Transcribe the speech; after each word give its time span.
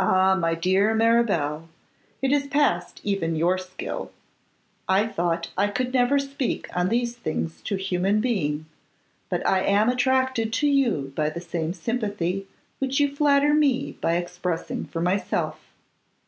'Ah! 0.00 0.34
my 0.34 0.56
dear 0.56 0.92
Mirabel, 0.92 1.68
it 2.20 2.32
is 2.32 2.48
past 2.48 3.00
even 3.04 3.36
your 3.36 3.56
skill. 3.56 4.10
I 4.88 5.06
thought 5.06 5.52
I 5.56 5.68
could 5.68 5.94
never 5.94 6.18
speak 6.18 6.66
on 6.76 6.88
these 6.88 7.14
things 7.14 7.60
to 7.60 7.76
human 7.76 8.20
being, 8.20 8.66
but 9.28 9.46
I 9.46 9.60
am 9.62 9.88
attracted 9.88 10.52
to 10.54 10.66
you 10.66 11.12
by 11.14 11.30
the 11.30 11.40
same 11.40 11.74
sympathy 11.74 12.48
which 12.80 12.98
you 12.98 13.14
flatter 13.14 13.54
me 13.54 13.92
by 14.00 14.16
expressing 14.16 14.84
for 14.86 15.00
myself. 15.00 15.60